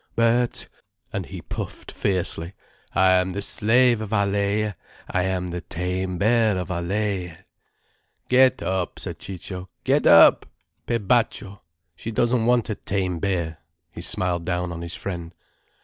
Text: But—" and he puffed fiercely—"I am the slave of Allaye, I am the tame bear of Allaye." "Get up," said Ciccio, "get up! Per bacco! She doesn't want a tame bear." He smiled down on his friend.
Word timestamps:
But—" 0.15 0.67
and 1.13 1.27
he 1.27 1.43
puffed 1.43 1.91
fiercely—"I 1.91 3.11
am 3.11 3.29
the 3.33 3.41
slave 3.43 4.01
of 4.01 4.09
Allaye, 4.09 4.73
I 5.07 5.23
am 5.25 5.49
the 5.49 5.61
tame 5.61 6.17
bear 6.17 6.57
of 6.57 6.69
Allaye." 6.71 7.37
"Get 8.27 8.63
up," 8.63 8.97
said 8.97 9.19
Ciccio, 9.19 9.69
"get 9.83 10.07
up! 10.07 10.47
Per 10.87 10.97
bacco! 10.97 11.59
She 11.95 12.09
doesn't 12.09 12.47
want 12.47 12.71
a 12.71 12.73
tame 12.73 13.19
bear." 13.19 13.59
He 13.91 14.01
smiled 14.01 14.43
down 14.43 14.71
on 14.71 14.81
his 14.81 14.95
friend. 14.95 15.35